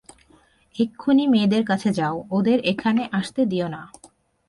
এক্ষুণি 0.75 1.25
মেয়েদের 1.27 1.63
কাছে 1.65 1.89
যাও 1.93 2.15
ওদের 2.31 2.57
এখানে 2.63 3.01
আসতে 3.11 3.41
দিও 3.45 3.67
না। 3.67 3.81